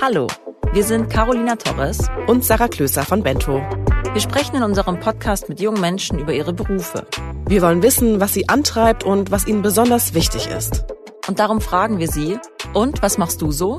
[0.00, 0.26] Hallo,
[0.72, 3.62] wir sind Carolina Torres und Sarah Klöser von Bento.
[4.12, 7.06] Wir sprechen in unserem Podcast mit jungen Menschen über ihre Berufe.
[7.46, 10.84] Wir wollen wissen, was sie antreibt und was ihnen besonders wichtig ist.
[11.28, 12.38] Und darum fragen wir sie,
[12.74, 13.78] und was machst du so?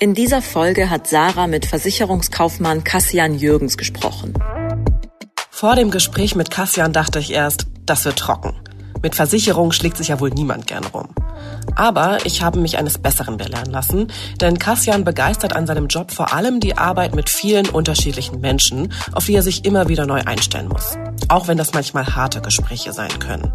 [0.00, 4.34] In dieser Folge hat Sarah mit Versicherungskaufmann Kassian Jürgens gesprochen.
[5.50, 8.54] Vor dem Gespräch mit Kassian dachte ich erst, das wird trocken.
[9.04, 11.08] Mit Versicherung schlägt sich ja wohl niemand gern rum.
[11.76, 14.06] Aber ich habe mich eines Besseren belehren lassen,
[14.40, 19.26] denn Kassian begeistert an seinem Job vor allem die Arbeit mit vielen unterschiedlichen Menschen, auf
[19.26, 20.96] die er sich immer wieder neu einstellen muss.
[21.34, 23.52] Auch wenn das manchmal harte Gespräche sein können.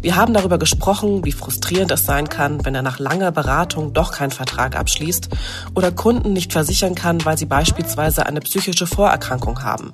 [0.00, 4.12] Wir haben darüber gesprochen, wie frustrierend es sein kann, wenn er nach langer Beratung doch
[4.12, 5.30] keinen Vertrag abschließt
[5.74, 9.90] oder Kunden nicht versichern kann, weil sie beispielsweise eine psychische Vorerkrankung haben.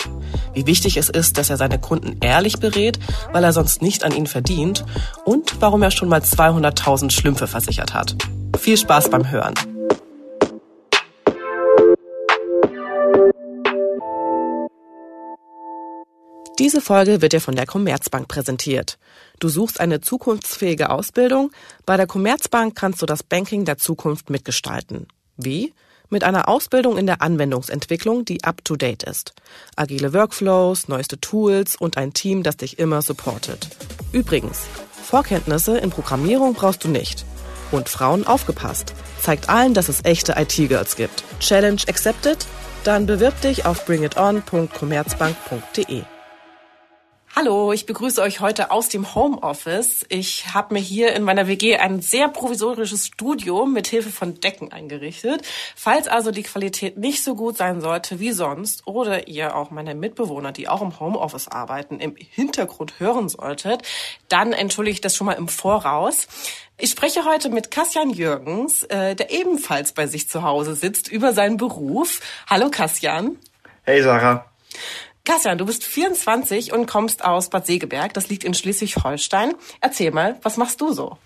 [0.52, 2.98] Wie wichtig es ist, dass er seine Kunden ehrlich berät,
[3.32, 4.84] weil er sonst nicht an ihnen verdient
[5.24, 8.14] und warum er schon mal 200.000 Schlümpfe versichert hat.
[8.59, 9.54] Viel Spaß beim Hören.
[16.63, 18.96] Diese Folge wird dir von der Commerzbank präsentiert.
[19.41, 21.51] Du suchst eine zukunftsfähige Ausbildung?
[21.87, 25.09] Bei der Commerzbank kannst du das Banking der Zukunft mitgestalten.
[25.37, 25.74] Wie?
[26.09, 29.35] Mit einer Ausbildung in der Anwendungsentwicklung, die up-to-date ist.
[29.74, 33.66] Agile Workflows, neueste Tools und ein Team, das dich immer supportet.
[34.13, 34.60] Übrigens,
[34.93, 37.24] Vorkenntnisse in Programmierung brauchst du nicht.
[37.73, 38.95] Und Frauen aufgepasst.
[39.21, 41.24] Zeigt allen, dass es echte IT-Girls gibt.
[41.41, 42.47] Challenge accepted?
[42.85, 46.04] Dann bewirb dich auf bringiton.commerzbank.de.
[47.35, 50.05] Hallo, ich begrüße euch heute aus dem Homeoffice.
[50.11, 54.71] Ich habe mir hier in meiner WG ein sehr provisorisches Studio mit Hilfe von Decken
[54.71, 55.41] eingerichtet.
[55.75, 59.95] Falls also die Qualität nicht so gut sein sollte wie sonst oder ihr auch meine
[59.95, 63.80] Mitbewohner, die auch im Homeoffice arbeiten, im Hintergrund hören solltet,
[64.28, 66.28] dann entschuldige ich das schon mal im Voraus.
[66.77, 71.32] Ich spreche heute mit Kassian Jürgens, äh, der ebenfalls bei sich zu Hause sitzt, über
[71.32, 72.21] seinen Beruf.
[72.47, 73.38] Hallo Kassian.
[73.84, 74.53] Hey Sarah.
[75.25, 78.12] Kassian, du bist 24 und kommst aus Bad Segeberg.
[78.12, 79.55] Das liegt in Schleswig-Holstein.
[79.81, 81.16] Erzähl mal, was machst du so?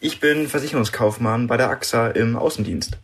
[0.00, 2.98] Ich bin Versicherungskaufmann bei der AXA im Außendienst.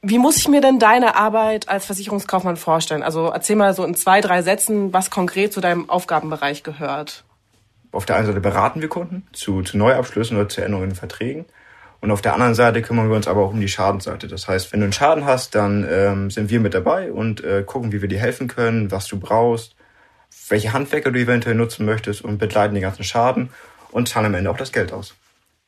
[0.00, 3.04] Wie muss ich mir denn deine Arbeit als Versicherungskaufmann vorstellen?
[3.04, 7.22] Also erzähl mal so in zwei, drei Sätzen, was konkret zu deinem Aufgabenbereich gehört.
[7.92, 11.44] Auf der einen Seite beraten wir Kunden zu, zu Neuabschlüssen oder zu Änderungen in Verträgen.
[12.02, 14.26] Und auf der anderen Seite kümmern wir uns aber auch um die Schadenseite.
[14.26, 17.62] Das heißt, wenn du einen Schaden hast, dann ähm, sind wir mit dabei und äh,
[17.64, 19.76] gucken, wie wir dir helfen können, was du brauchst,
[20.48, 23.50] welche Handwerker du eventuell nutzen möchtest und begleiten den ganzen Schaden
[23.92, 25.14] und zahlen am Ende auch das Geld aus.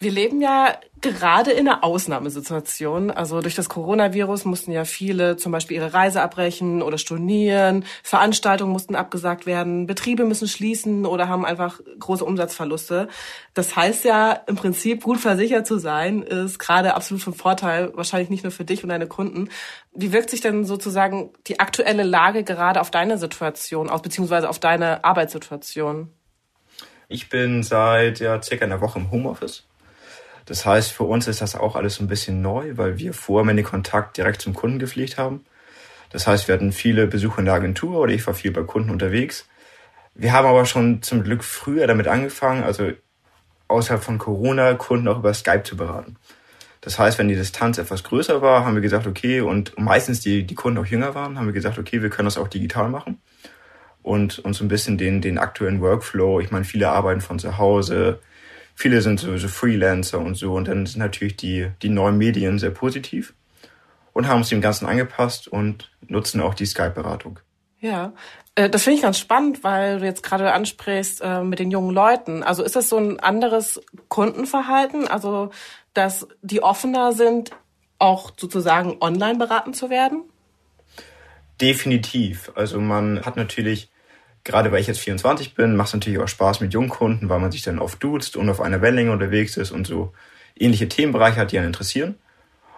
[0.04, 3.10] Wir leben ja gerade in einer Ausnahmesituation.
[3.10, 7.87] Also durch das Coronavirus mussten ja viele zum Beispiel ihre Reise abbrechen oder stornieren.
[8.03, 9.87] Veranstaltungen mussten abgesagt werden.
[9.87, 13.09] Betriebe müssen schließen oder haben einfach große Umsatzverluste.
[13.54, 18.28] Das heißt ja im Prinzip, gut versichert zu sein, ist gerade absolut von Vorteil, wahrscheinlich
[18.28, 19.48] nicht nur für dich und deine Kunden.
[19.94, 24.59] Wie wirkt sich denn sozusagen die aktuelle Lage gerade auf deine Situation aus, beziehungsweise auf
[24.59, 26.10] deine Arbeitssituation?
[27.09, 29.64] Ich bin seit ja, circa einer Woche im Homeoffice
[30.47, 33.65] das heißt, für uns ist das auch alles ein bisschen neu, weil wir vorher den
[33.65, 35.44] Kontakt direkt zum Kunden gepflegt haben.
[36.10, 38.91] Das heißt, wir hatten viele Besuche in der Agentur oder ich war viel bei Kunden
[38.91, 39.49] unterwegs.
[40.15, 42.93] Wir haben aber schon zum Glück früher damit angefangen, also
[43.69, 46.16] außerhalb von Corona Kunden auch über Skype zu beraten.
[46.82, 50.47] Das heißt, wenn die Distanz etwas größer war, haben wir gesagt, okay, und meistens die,
[50.47, 53.22] die Kunden auch jünger waren, haben wir gesagt, okay, wir können das auch digital machen
[54.03, 57.56] und uns so ein bisschen den, den aktuellen Workflow, ich meine, viele arbeiten von zu
[57.56, 58.21] Hause,
[58.74, 62.70] viele sind sowieso Freelancer und so und dann sind natürlich die, die neuen Medien sehr
[62.70, 63.34] positiv
[64.12, 67.40] und haben uns dem Ganzen angepasst und nutzen auch die Skype-Beratung.
[67.80, 68.14] Ja,
[68.54, 71.94] äh, das finde ich ganz spannend, weil du jetzt gerade ansprichst äh, mit den jungen
[71.94, 72.42] Leuten.
[72.42, 75.50] Also ist das so ein anderes Kundenverhalten, also
[75.92, 77.50] dass die offener sind,
[77.98, 80.24] auch sozusagen online beraten zu werden?
[81.60, 82.50] Definitiv.
[82.54, 83.90] Also man hat natürlich
[84.44, 87.50] gerade weil ich jetzt 24 bin, macht es natürlich auch Spaß mit Jungkunden, weil man
[87.50, 90.12] sich dann oft duzt und auf einer Wellenlänge unterwegs ist und so
[90.56, 92.17] ähnliche Themenbereiche hat, die einen interessieren.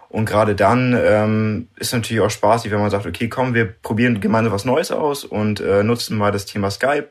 [0.09, 4.21] Und gerade dann ähm, ist natürlich auch spaßig, wenn man sagt, okay, komm, wir probieren
[4.21, 7.09] gemeinsam was Neues aus und äh, nutzen mal das Thema Skype.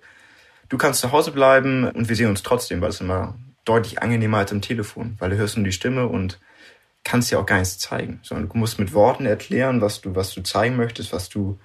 [0.71, 3.37] Du kannst zu Hause bleiben und wir sehen uns trotzdem, weil es immer
[3.67, 6.41] deutlich angenehmer als am Telefon, weil du hörst nur die Stimme und
[7.05, 10.35] kannst ja auch gar nichts zeigen, sondern du musst mit Worten erklären, was du, was
[10.35, 11.59] du zeigen möchtest, was du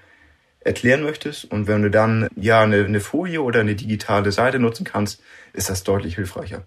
[0.62, 1.46] erklären möchtest.
[1.52, 5.22] Und wenn du dann ja eine, eine Folie oder eine digitale Seite nutzen kannst,
[5.54, 6.64] ist das deutlich hilfreicher.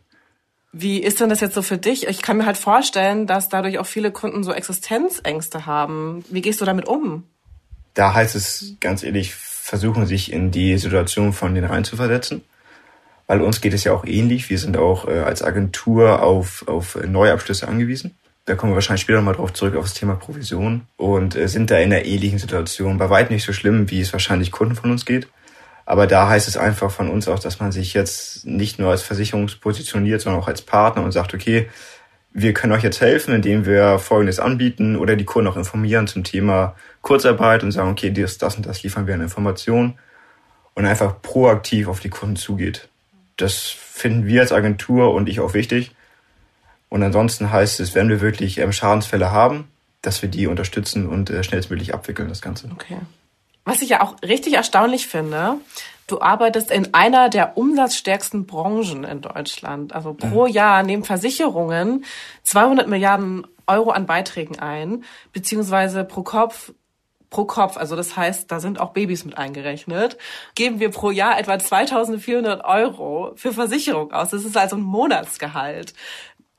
[0.73, 2.09] Wie ist denn das jetzt so für dich?
[2.09, 6.25] Ich kann mir halt vorstellen, dass dadurch auch viele Kunden so Existenzängste haben.
[6.29, 7.23] Wie gehst du damit um?
[7.95, 12.43] Da heißt es ganz ehrlich, versuchen sich in die Situation von denen reinzuversetzen.
[13.27, 14.51] weil uns geht es ja auch ähnlich.
[14.51, 18.17] Wir sind auch äh, als Agentur auf, auf Neuabschlüsse angewiesen.
[18.47, 21.71] Da kommen wir wahrscheinlich später nochmal drauf zurück auf das Thema Provision und äh, sind
[21.71, 22.99] da in einer ähnlichen Situation.
[22.99, 25.29] Bei weitem nicht so schlimm, wie es wahrscheinlich Kunden von uns geht.
[25.87, 29.03] Aber da heißt es einfach von uns auch, dass man sich jetzt nicht nur als
[29.03, 31.69] Versicherung positioniert, sondern auch als Partner und sagt, okay,
[32.33, 36.25] wir können euch jetzt helfen, indem wir Folgendes anbieten oder die Kunden auch informieren zum
[36.25, 39.99] Thema Kurzarbeit und sagen, okay, das, das und das liefern wir an Informationen
[40.75, 42.89] und einfach proaktiv auf die Kunden zugeht.
[43.37, 45.94] Das finden wir als Agentur und ich auch wichtig.
[46.95, 49.67] Und ansonsten heißt es, wenn wir wirklich ähm, Schadensfälle haben,
[50.01, 52.71] dass wir die unterstützen und äh, schnellstmöglich abwickeln, das Ganze.
[52.73, 52.99] Okay.
[53.65, 55.57] Was ich ja auch richtig erstaunlich finde,
[56.07, 59.93] du arbeitest in einer der umsatzstärksten Branchen in Deutschland.
[59.93, 62.05] Also pro Jahr nehmen Versicherungen
[62.45, 65.03] 200 Milliarden Euro an Beiträgen ein,
[65.33, 66.71] beziehungsweise pro Kopf
[67.35, 70.17] pro Kopf, also das heißt, da sind auch Babys mit eingerechnet,
[70.55, 74.31] geben wir pro Jahr etwa 2400 Euro für Versicherung aus.
[74.31, 75.95] Das ist also ein Monatsgehalt.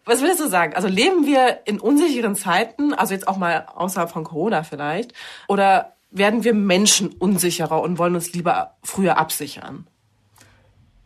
[0.05, 0.75] Was willst du sagen?
[0.75, 5.13] Also leben wir in unsicheren Zeiten, also jetzt auch mal außerhalb von Corona vielleicht,
[5.47, 9.87] oder werden wir Menschen unsicherer und wollen uns lieber früher absichern?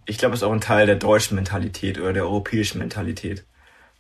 [0.06, 3.46] Ich glaube, es ist auch ein Teil der deutschen Mentalität oder der europäischen Mentalität.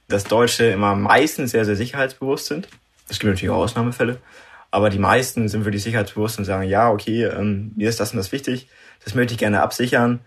[0.07, 2.68] Dass Deutsche immer meistens sehr, sehr sicherheitsbewusst sind.
[3.07, 4.19] Es gibt natürlich auch Ausnahmefälle.
[4.72, 8.18] Aber die meisten sind wirklich sicherheitsbewusst und sagen, ja, okay, ähm, mir ist das und
[8.18, 8.69] das wichtig,
[9.04, 10.19] das möchte ich gerne absichern.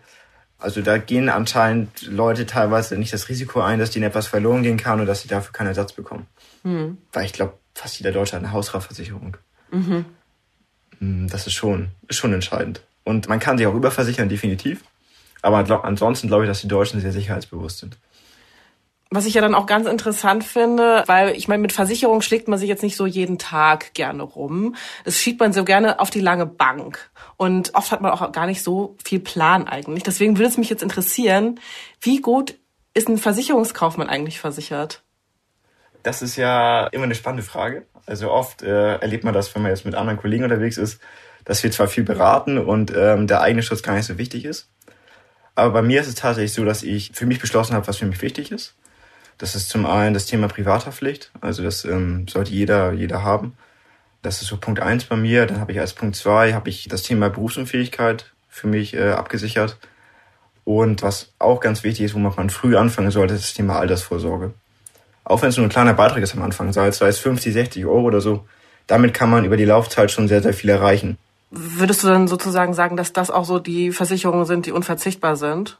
[0.62, 4.76] Also da gehen anscheinend Leute teilweise nicht das Risiko ein, dass denen etwas verloren gehen
[4.76, 6.26] kann oder dass sie dafür keinen Ersatz bekommen.
[6.62, 6.99] Mhm.
[7.12, 9.37] Weil ich glaube, fast jeder Deutsche hat eine Hausratversicherung.
[9.70, 10.05] Mhm.
[11.00, 12.82] Das ist schon, ist schon entscheidend.
[13.03, 14.85] Und man kann sich auch überversichern, definitiv.
[15.41, 17.97] Aber ansonsten glaube ich, dass die Deutschen sehr sicherheitsbewusst sind.
[19.14, 22.59] Was ich ja dann auch ganz interessant finde, weil ich meine, mit Versicherung schlägt man
[22.59, 24.75] sich jetzt nicht so jeden Tag gerne rum.
[25.05, 27.11] Das schiebt man so gerne auf die lange Bank.
[27.37, 30.03] Und oft hat man auch gar nicht so viel Plan eigentlich.
[30.03, 31.61] Deswegen würde es mich jetzt interessieren,
[32.00, 32.55] wie gut
[32.94, 35.03] ist ein Versicherungskaufmann eigentlich versichert?
[36.03, 37.87] Das ist ja immer eine spannende Frage.
[38.06, 41.00] Also oft äh, erlebt man das, wenn man jetzt mit anderen Kollegen unterwegs ist,
[41.44, 44.70] dass wir zwar viel beraten und ähm, der eigene Schutz gar nicht so wichtig ist.
[45.55, 48.06] Aber bei mir ist es tatsächlich so, dass ich für mich beschlossen habe, was für
[48.06, 48.75] mich wichtig ist.
[49.42, 51.32] Das ist zum einen das Thema Privathaftpflicht.
[51.40, 53.54] Also das ähm, sollte jeder, jeder haben.
[54.22, 55.46] Das ist so Punkt eins bei mir.
[55.46, 59.78] Dann habe ich als Punkt zwei habe ich das Thema Berufsunfähigkeit für mich äh, abgesichert.
[60.62, 64.54] Und was auch ganz wichtig ist, wo man früh anfangen sollte, ist das Thema Altersvorsorge.
[65.24, 68.02] Auch wenn es nur ein kleiner Beitrag ist am Anfang, sei es 50, 60 Euro
[68.02, 68.46] oder so,
[68.86, 71.18] damit kann man über die Laufzeit schon sehr, sehr viel erreichen.
[71.50, 75.78] Würdest du dann sozusagen sagen, dass das auch so die Versicherungen sind, die unverzichtbar sind?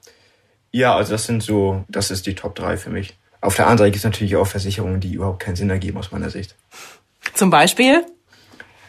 [0.73, 3.17] Ja, also das sind so, das ist die Top 3 für mich.
[3.43, 6.13] Auf der anderen Seite gibt es natürlich auch Versicherungen, die überhaupt keinen Sinn ergeben aus
[6.13, 6.55] meiner Sicht.
[7.35, 8.07] Zum Beispiel?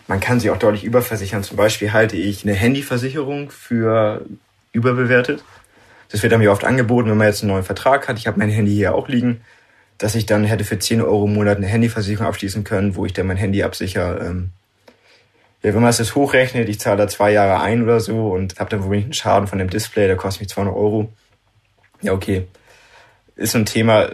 [0.07, 1.43] Man kann sie auch deutlich überversichern.
[1.43, 4.25] Zum Beispiel halte ich eine Handyversicherung für
[4.71, 5.43] überbewertet.
[6.11, 8.19] Das wird mir oft angeboten, wenn man jetzt einen neuen Vertrag hat.
[8.19, 9.41] Ich habe mein Handy hier auch liegen,
[9.97, 13.13] dass ich dann hätte für 10 Euro im Monat eine Handyversicherung abschließen können, wo ich
[13.13, 14.23] dann mein Handy absichere.
[14.23, 14.51] Ähm,
[15.63, 18.59] ja, wenn man es jetzt hochrechnet, ich zahle da zwei Jahre ein oder so und
[18.59, 21.11] habe dann womöglich einen Schaden von dem Display, der kostet mich 200 Euro.
[22.01, 22.45] Ja, okay.
[23.35, 24.09] Ist so ein Thema,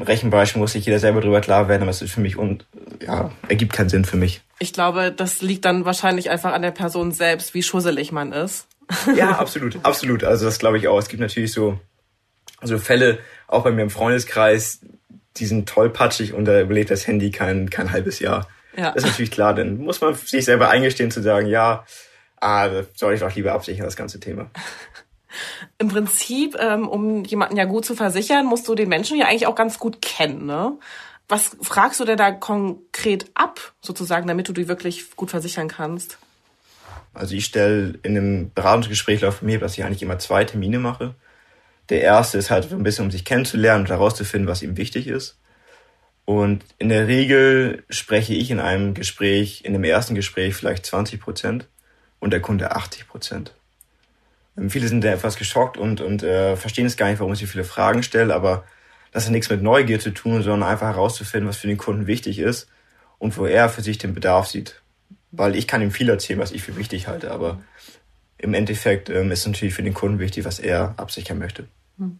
[0.00, 2.66] Rechenbeispiel muss sich jeder selber drüber klar werden, aber es ist für mich und
[3.00, 4.42] ja, ergibt keinen Sinn für mich.
[4.58, 8.66] Ich glaube, das liegt dann wahrscheinlich einfach an der Person selbst, wie schusselig man ist.
[9.14, 10.24] Ja, absolut, absolut.
[10.24, 10.98] Also das glaube ich auch.
[10.98, 11.78] Es gibt natürlich so,
[12.62, 14.80] so Fälle, auch bei mir im Freundeskreis,
[15.36, 18.48] die sind tollpatschig und da überlebt das Handy kein, kein halbes Jahr.
[18.76, 18.92] Ja.
[18.92, 21.84] Das ist natürlich klar, dann muss man sich selber eingestehen zu sagen, ja,
[22.40, 24.50] ah, soll ich doch lieber absichern, das ganze Thema.
[25.78, 29.46] Im Prinzip, ähm, um jemanden ja gut zu versichern, musst du den Menschen ja eigentlich
[29.46, 30.78] auch ganz gut kennen, ne?
[31.30, 36.18] Was fragst du denn da konkret ab, sozusagen, damit du die wirklich gut versichern kannst?
[37.12, 41.14] Also ich stelle in einem Beratungsgespräch auf mir, dass ich eigentlich immer zwei Termine mache.
[41.90, 45.38] Der erste ist halt ein bisschen, um sich kennenzulernen und herauszufinden, was ihm wichtig ist.
[46.24, 51.20] Und in der Regel spreche ich in einem Gespräch, in dem ersten Gespräch vielleicht 20
[51.20, 51.68] Prozent
[52.20, 53.54] und der Kunde 80 Prozent.
[54.58, 57.38] Ähm, viele sind da etwas geschockt und, und äh, verstehen es gar nicht, warum ich
[57.38, 58.64] so viele Fragen stelle, aber
[59.12, 62.38] das hat nichts mit Neugier zu tun, sondern einfach herauszufinden, was für den Kunden wichtig
[62.38, 62.68] ist
[63.18, 64.82] und wo er für sich den Bedarf sieht.
[65.30, 67.60] Weil ich kann ihm viel erzählen, was ich für wichtig halte, aber
[68.38, 71.68] im Endeffekt ähm, ist natürlich für den Kunden wichtig, was er absichern möchte.
[71.98, 72.18] Hm.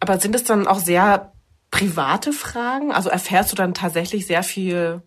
[0.00, 1.32] Aber sind es dann auch sehr
[1.70, 2.92] private Fragen?
[2.92, 5.02] Also erfährst du dann tatsächlich sehr viel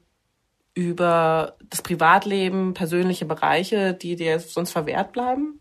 [0.73, 5.58] über das Privatleben, persönliche Bereiche, die dir sonst verwehrt bleiben?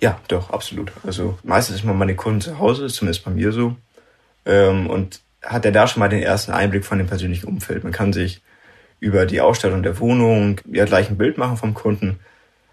[0.00, 0.92] Ja, doch, absolut.
[1.04, 3.76] Also meistens ist man meine Kunden zu Hause, zumindest bei mir so.
[4.46, 7.84] Ähm, und hat er da schon mal den ersten Einblick von dem persönlichen Umfeld.
[7.84, 8.42] Man kann sich
[9.00, 12.18] über die Ausstattung der Wohnung ja gleich ein Bild machen vom Kunden.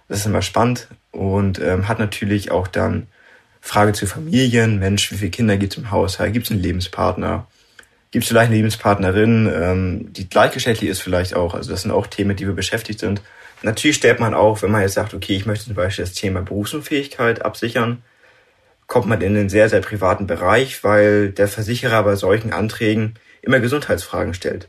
[0.07, 3.07] Das ist immer spannend und ähm, hat natürlich auch dann
[3.61, 7.47] Frage zu Familien, Mensch, wie viele Kinder gibt es im Haushalt, gibt es einen Lebenspartner,
[8.09, 11.53] gibt es vielleicht eine Lebenspartnerin, ähm, die gleichgeschlechtlich ist vielleicht auch.
[11.53, 13.21] Also das sind auch Themen, die wir beschäftigt sind.
[13.63, 16.41] Natürlich stellt man auch, wenn man jetzt sagt, okay, ich möchte zum Beispiel das Thema
[16.41, 18.03] Berufsunfähigkeit absichern,
[18.87, 23.59] kommt man in einen sehr, sehr privaten Bereich, weil der Versicherer bei solchen Anträgen immer
[23.59, 24.67] Gesundheitsfragen stellt.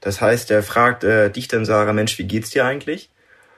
[0.00, 3.10] Das heißt, er fragt äh, dich dann, Sarah, Mensch, wie geht's dir eigentlich?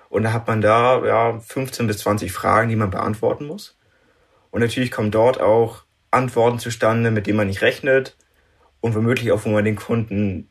[0.08, 3.78] Und da hat man da ja 15 bis 20 Fragen, die man beantworten muss.
[4.50, 8.16] Und natürlich kommen dort auch Antworten zustande, mit denen man nicht rechnet
[8.80, 10.50] und womöglich auch, wo man den Kunden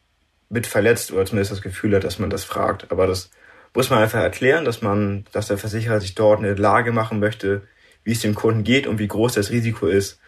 [0.50, 2.92] mit verletzt oder zumindest das Gefühl hat, dass man das fragt.
[2.92, 3.30] Aber das
[3.74, 7.68] muss man einfach erklären, dass man, dass der Versicherer sich dort eine Lage machen möchte,
[8.04, 10.20] wie es dem Kunden geht und wie groß das Risiko ist,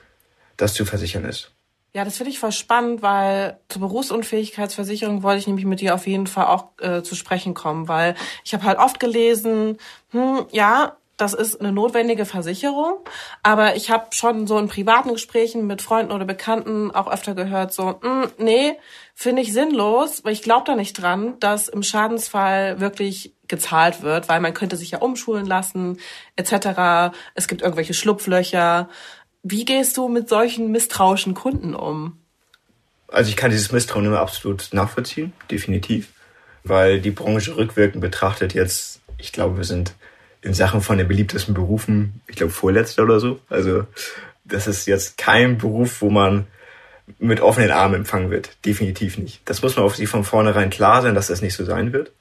[0.58, 1.52] das zu versichern ist.
[1.96, 6.08] Ja, das finde ich voll spannend, weil zur Berufsunfähigkeitsversicherung wollte ich nämlich mit dir auf
[6.08, 9.78] jeden Fall auch äh, zu sprechen kommen, weil ich habe halt oft gelesen,
[10.10, 12.98] hm, ja, das ist eine notwendige Versicherung.
[13.44, 17.74] Aber ich habe schon so in privaten Gesprächen mit Freunden oder Bekannten auch öfter gehört,
[17.74, 18.74] so, mm, nee,
[19.14, 24.30] finde ich sinnlos, weil ich glaube da nicht dran, dass im Schadensfall wirklich gezahlt wird,
[24.30, 26.00] weil man könnte sich ja umschulen lassen,
[26.36, 27.16] etc.
[27.36, 28.90] Es gibt irgendwelche Schlupflöcher.
[29.44, 32.18] Wie gehst du mit solchen misstrauischen Kunden um?
[33.08, 36.10] Also ich kann dieses Misstrauen immer absolut nachvollziehen, definitiv.
[36.64, 39.94] Weil die Branche rückwirkend betrachtet jetzt, ich glaube, wir sind
[40.42, 43.40] in Sachen von den beliebtesten Berufen, ich glaube, vorletzter oder so.
[43.50, 43.86] Also
[44.46, 46.48] das ist jetzt kein Beruf, wo man
[47.20, 48.52] mit offenen Armen empfangen wird.
[48.66, 49.42] Definitiv nicht.
[49.46, 52.12] Das muss man auf sich von vornherein klar sein, dass das nicht so sein wird.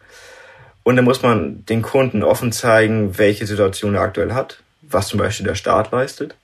[0.82, 5.18] Und dann muss man den Kunden offen zeigen, welche Situation er aktuell hat, was zum
[5.18, 6.34] Beispiel der Staat leistet.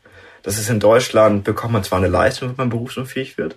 [0.42, 3.57] Das ist in Deutschland, bekommt man zwar eine Leistung, wenn man berufsunfähig wird,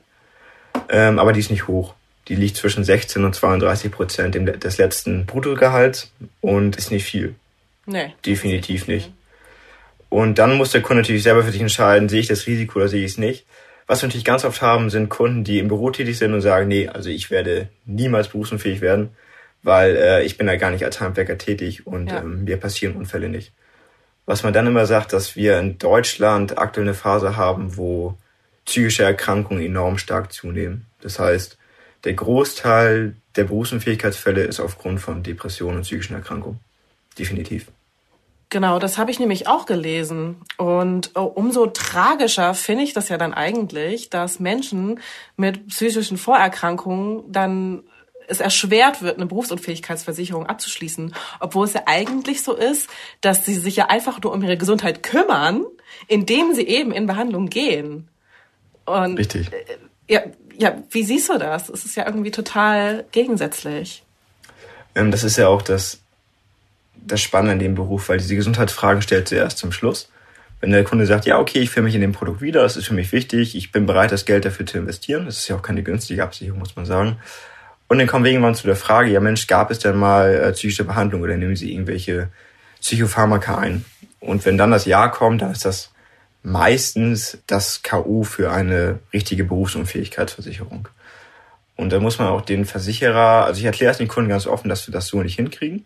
[0.89, 1.93] ähm, aber die ist nicht hoch.
[2.27, 7.35] Die liegt zwischen 16 und 32 Prozent des letzten Bruttogehalts und ist nicht viel.
[7.85, 8.13] Nee.
[8.25, 9.11] Definitiv nicht.
[10.09, 12.87] Und dann muss der Kunde natürlich selber für sich entscheiden, sehe ich das Risiko oder
[12.87, 13.45] sehe ich es nicht.
[13.91, 16.69] Was wir natürlich ganz oft haben, sind Kunden, die im Büro tätig sind und sagen,
[16.69, 19.09] nee, also ich werde niemals berufsunfähig werden,
[19.63, 22.19] weil äh, ich bin da gar nicht als Handwerker tätig und ja.
[22.19, 23.51] ähm, mir passieren Unfälle nicht.
[24.25, 28.17] Was man dann immer sagt, dass wir in Deutschland aktuell eine Phase haben, wo
[28.63, 30.85] psychische Erkrankungen enorm stark zunehmen.
[31.01, 31.57] Das heißt,
[32.05, 36.61] der Großteil der Berufsunfähigkeitsfälle ist aufgrund von Depressionen und psychischen Erkrankungen
[37.19, 37.67] definitiv.
[38.51, 40.41] Genau, das habe ich nämlich auch gelesen.
[40.57, 44.99] Und oh, umso tragischer finde ich das ja dann eigentlich, dass Menschen
[45.37, 47.83] mit psychischen Vorerkrankungen dann
[48.27, 52.89] es erschwert wird, eine Berufsunfähigkeitsversicherung abzuschließen, obwohl es ja eigentlich so ist,
[53.21, 55.63] dass sie sich ja einfach nur um ihre Gesundheit kümmern,
[56.09, 58.09] indem sie eben in Behandlung gehen.
[58.85, 59.49] Und Richtig.
[59.53, 59.77] Äh,
[60.09, 60.23] ja,
[60.57, 61.69] ja, wie siehst du das?
[61.69, 64.03] Es ist ja irgendwie total gegensätzlich.
[64.93, 66.01] Ähm, das ist ja auch das
[67.05, 70.09] das Spannende in dem Beruf, weil diese Gesundheitsfragen stellt sie erst zum Schluss.
[70.59, 72.85] Wenn der Kunde sagt, ja, okay, ich fühle mich in dem Produkt wieder, das ist
[72.85, 75.63] für mich wichtig, ich bin bereit, das Geld dafür zu investieren, das ist ja auch
[75.63, 77.17] keine günstige Absicherung, muss man sagen.
[77.87, 80.51] Und dann kommen wir irgendwann zu der Frage, ja Mensch, gab es denn mal äh,
[80.53, 82.29] psychische Behandlung oder nehmen Sie irgendwelche
[82.79, 83.83] Psychopharmaka ein?
[84.19, 85.91] Und wenn dann das Ja kommt, dann ist das
[86.43, 88.23] meistens das K.O.
[88.23, 90.87] für eine richtige Berufsunfähigkeitsversicherung.
[91.75, 94.69] Und da muss man auch den Versicherer, also ich erkläre es den Kunden ganz offen,
[94.69, 95.85] dass wir das so nicht hinkriegen.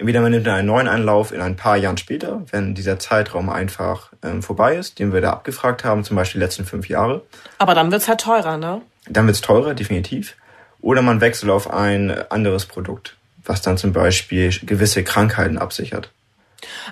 [0.00, 4.10] Entweder man nimmt einen neuen Anlauf in ein paar Jahren später, wenn dieser Zeitraum einfach
[4.22, 7.20] ähm, vorbei ist, den wir da abgefragt haben, zum Beispiel die letzten fünf Jahre.
[7.58, 8.80] Aber dann wird's halt teurer, ne?
[9.10, 10.36] Dann wird's teurer, definitiv.
[10.80, 16.10] Oder man wechselt auf ein anderes Produkt, was dann zum Beispiel gewisse Krankheiten absichert.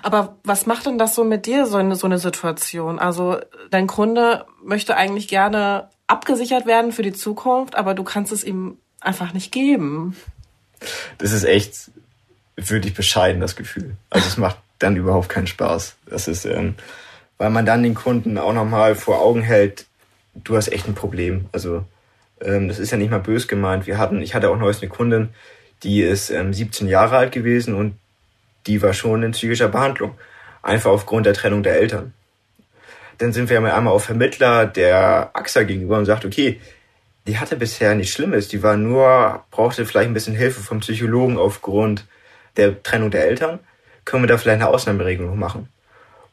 [0.03, 2.99] Aber was macht denn das so mit dir, so eine, so eine Situation?
[2.99, 3.39] Also
[3.71, 8.77] dein Kunde möchte eigentlich gerne abgesichert werden für die Zukunft, aber du kannst es ihm
[9.01, 10.15] einfach nicht geben.
[11.17, 11.89] Das ist echt
[12.67, 13.95] wirklich bescheiden, das Gefühl.
[14.09, 15.95] Also es macht dann überhaupt keinen Spaß.
[16.07, 16.75] Das ist, ähm,
[17.37, 19.85] weil man dann den Kunden auch nochmal vor Augen hält,
[20.33, 21.45] du hast echt ein Problem.
[21.51, 21.85] Also
[22.41, 23.87] ähm, das ist ja nicht mal bös gemeint.
[23.87, 25.29] Wir hatten, ich hatte auch neues eine Kundin,
[25.83, 27.95] die ist ähm, 17 Jahre alt gewesen und
[28.67, 30.15] die war schon in psychischer Behandlung.
[30.61, 32.13] Einfach aufgrund der Trennung der Eltern.
[33.17, 36.59] Dann sind wir einmal auf Vermittler der AXA gegenüber und sagt, okay,
[37.27, 38.47] die hatte bisher nichts Schlimmes.
[38.47, 42.05] Die war nur, brauchte vielleicht ein bisschen Hilfe vom Psychologen aufgrund
[42.57, 43.59] der Trennung der Eltern,
[44.05, 45.69] können wir da vielleicht eine Ausnahmeregelung machen.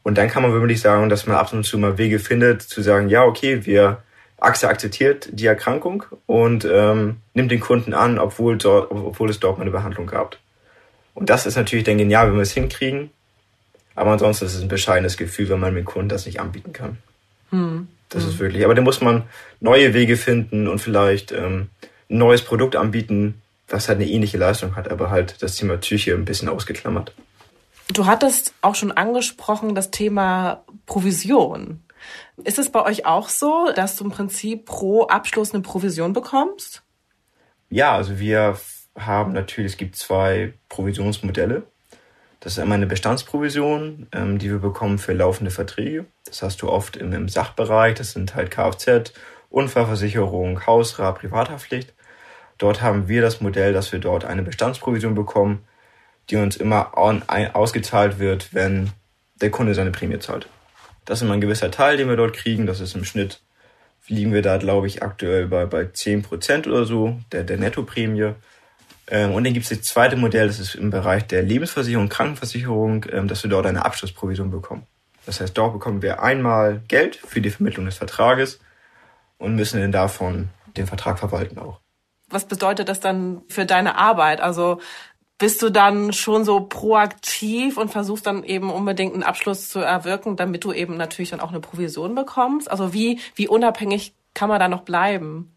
[0.03, 2.81] Und dann kann man wirklich sagen, dass man ab und zu mal Wege findet, zu
[2.81, 4.01] sagen, ja, okay, wir
[4.39, 9.57] AXA akzeptiert die Erkrankung und ähm, nimmt den Kunden an, obwohl, dort, obwohl es dort
[9.57, 10.37] mal eine Behandlung gab.
[11.13, 13.09] Und das ist natürlich dann genial, wenn wir es hinkriegen.
[13.95, 16.99] Aber ansonsten ist es ein bescheidenes Gefühl, wenn man dem Kunden das nicht anbieten kann.
[17.49, 17.87] Hm.
[18.09, 18.29] Das hm.
[18.29, 18.63] ist wirklich.
[18.63, 19.23] Aber da muss man
[19.59, 21.69] neue Wege finden und vielleicht ähm,
[22.09, 26.13] ein neues Produkt anbieten, was halt eine ähnliche Leistung hat, aber halt das Thema Psyche
[26.13, 27.13] ein bisschen ausgeklammert.
[27.93, 31.83] Du hattest auch schon angesprochen das Thema Provision.
[32.43, 36.83] Ist es bei euch auch so, dass du im Prinzip pro Abschluss eine Provision bekommst?
[37.69, 38.57] Ja, also wir
[38.97, 41.63] haben natürlich, es gibt zwei Provisionsmodelle.
[42.39, 46.05] Das ist einmal eine Bestandsprovision, ähm, die wir bekommen für laufende Verträge.
[46.25, 49.13] Das hast du oft im, im Sachbereich, das sind halt Kfz,
[49.49, 51.93] Unfallversicherung, Hausrat, Privathaftpflicht.
[52.57, 55.63] Dort haben wir das Modell, dass wir dort eine Bestandsprovision bekommen,
[56.29, 58.91] die uns immer on, ein, ausgezahlt wird, wenn
[59.41, 60.47] der Kunde seine Prämie zahlt.
[61.05, 62.65] Das ist immer ein gewisser Teil, den wir dort kriegen.
[62.65, 63.39] Das ist im Schnitt,
[64.07, 68.33] liegen wir da, glaube ich, aktuell bei, bei 10% oder so der, der Nettoprämie.
[69.09, 73.05] Ähm, und dann gibt es das zweite Modell, das ist im Bereich der Lebensversicherung, Krankenversicherung,
[73.11, 74.85] ähm, dass wir dort eine Abschlussprovision bekommen.
[75.25, 78.59] Das heißt, dort bekommen wir einmal Geld für die Vermittlung des Vertrages
[79.37, 81.79] und müssen dann davon den Vertrag verwalten auch.
[82.29, 84.41] Was bedeutet das dann für deine Arbeit?
[84.41, 84.79] Also
[85.37, 90.35] bist du dann schon so proaktiv und versuchst dann eben unbedingt einen Abschluss zu erwirken,
[90.35, 92.69] damit du eben natürlich dann auch eine Provision bekommst?
[92.69, 95.55] Also wie, wie unabhängig kann man da noch bleiben?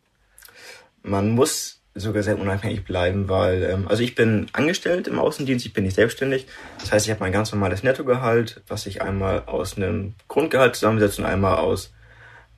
[1.02, 5.72] Man muss sogar sehr unabhängig bleiben, weil, ähm, also ich bin angestellt im Außendienst, ich
[5.72, 6.46] bin nicht selbstständig.
[6.78, 11.22] Das heißt, ich habe mein ganz normales Nettogehalt, was ich einmal aus einem Grundgehalt zusammensetze
[11.22, 11.92] und einmal aus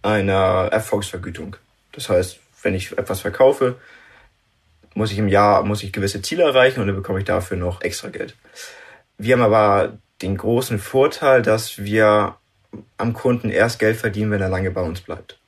[0.03, 1.57] einer Erfolgsvergütung.
[1.93, 3.77] Das heißt, wenn ich etwas verkaufe,
[4.95, 7.83] muss ich im Jahr, muss ich gewisse Ziele erreichen und dann bekomme ich dafür noch
[7.83, 8.37] extra Geld.
[9.19, 12.37] Wir haben aber den großen Vorteil, dass wir
[12.97, 15.39] am Kunden erst Geld verdienen, wenn er lange bei uns bleibt.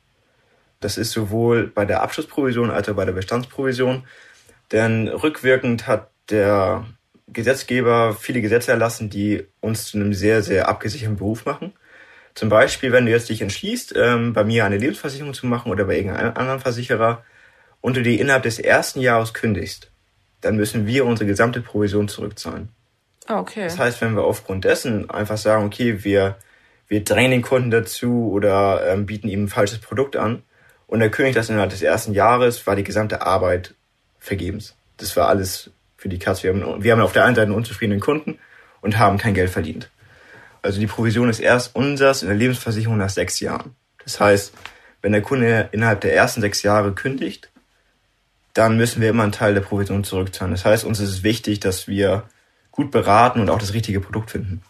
[0.81, 4.05] Das ist sowohl bei der Abschlussprovision als auch bei der Bestandsprovision.
[4.73, 6.85] Denn rückwirkend hat der
[7.29, 11.73] Gesetzgeber viele Gesetze erlassen, die uns zu einem sehr, sehr abgesicherten Beruf machen.
[12.35, 15.85] Zum Beispiel, wenn du jetzt dich entschließt, ähm, bei mir eine Lebensversicherung zu machen oder
[15.85, 17.25] bei irgendeinem anderen Versicherer,
[17.85, 19.91] und du die innerhalb des ersten Jahres kündigst,
[20.41, 22.71] dann müssen wir unsere gesamte Provision zurückzahlen.
[23.27, 23.65] Ah, okay.
[23.65, 26.37] Das heißt, wenn wir aufgrund dessen einfach sagen, okay, wir,
[26.89, 30.45] wir drängen den Kunden dazu oder ähm, bieten ihm ein falsches Produkt an
[30.87, 33.75] und er kündigt das innerhalb des ersten Jahres, war die gesamte Arbeit
[34.19, 34.75] vergebens.
[34.97, 35.69] Das war alles
[35.99, 36.45] für die Katze.
[36.45, 38.39] Wir haben, wir haben auf der einen Seite einen unzufriedenen Kunden
[38.81, 39.91] und haben kein Geld verdient.
[40.63, 43.77] Also die Provision ist erst unsers in der Lebensversicherung nach sechs Jahren.
[44.03, 44.55] Das heißt,
[45.03, 47.51] wenn der Kunde innerhalb der ersten sechs Jahre kündigt,
[48.55, 50.53] dann müssen wir immer einen Teil der Provision zurückzahlen.
[50.53, 52.25] Das heißt, uns ist es wichtig, dass wir
[52.71, 54.63] gut beraten und auch das richtige Produkt finden.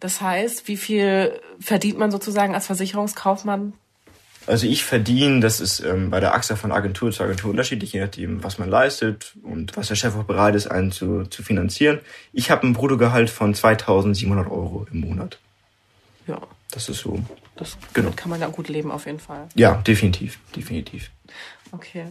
[0.00, 3.74] Das heißt, wie viel verdient man sozusagen als Versicherungskaufmann?
[4.46, 8.00] Also ich verdiene, das ist ähm, bei der AXA von Agentur zu Agentur unterschiedlich, je
[8.00, 12.00] nachdem, was man leistet und was der Chef auch bereit ist, einen zu, zu finanzieren.
[12.32, 15.38] Ich habe ein Bruttogehalt von 2.700 Euro im Monat.
[16.26, 16.40] Ja.
[16.72, 17.20] Das ist so.
[17.54, 18.10] Das genau.
[18.16, 19.46] kann man ja gut leben auf jeden Fall.
[19.54, 21.10] Ja, definitiv, definitiv.
[21.72, 22.06] Okay.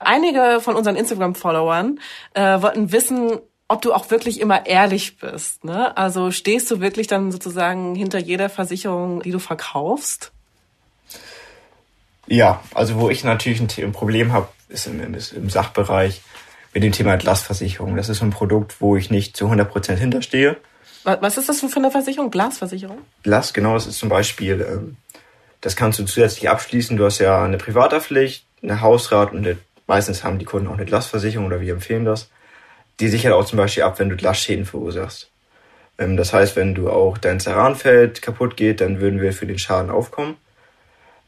[0.00, 2.00] Einige von unseren Instagram-Followern
[2.34, 5.64] äh, wollten wissen, ob du auch wirklich immer ehrlich bist.
[5.64, 5.96] Ne?
[5.96, 10.32] Also stehst du wirklich dann sozusagen hinter jeder Versicherung, die du verkaufst?
[12.26, 16.22] Ja, also wo ich natürlich ein, Problem habe, ist im, ist im Sachbereich
[16.72, 17.96] mit dem Thema Glasversicherung.
[17.96, 20.56] Das ist so ein Produkt, wo ich nicht zu 100% hinterstehe.
[21.04, 22.30] Was ist das für eine Versicherung?
[22.30, 22.98] Glasversicherung?
[23.22, 23.74] Glas, genau.
[23.74, 24.96] Das ist zum Beispiel, ähm,
[25.60, 26.96] das kannst du zusätzlich abschließen.
[26.96, 30.86] Du hast ja eine Privathaftpflicht, eine Hausrat und eine, meistens haben die Kunden auch eine
[30.86, 32.30] Glasversicherung oder wir empfehlen das.
[33.00, 35.30] Die sichert auch zum Beispiel ab, wenn du Glasschäden verursachst.
[35.98, 39.58] Ähm, das heißt, wenn du auch dein Ceranfeld kaputt geht, dann würden wir für den
[39.58, 40.36] Schaden aufkommen.